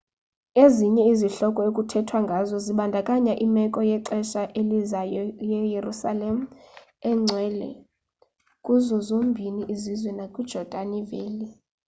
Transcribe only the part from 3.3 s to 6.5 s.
imeko yexesha elizayo yeyerusalem